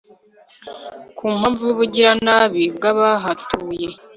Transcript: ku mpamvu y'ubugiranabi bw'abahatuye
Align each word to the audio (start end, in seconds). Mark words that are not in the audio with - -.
ku 1.17 1.25
mpamvu 1.39 1.61
y'ubugiranabi 1.67 2.63
bw'abahatuye 2.75 3.87